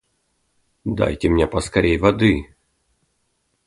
[0.85, 2.33] Дайте мне поскорей воды!